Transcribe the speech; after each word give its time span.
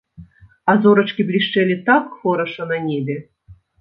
А 0.71 0.73
зорачкі 0.85 1.25
блішчэлі 1.31 1.75
так 1.91 2.03
хораша 2.23 2.63
на 2.73 2.77
небе. 2.89 3.19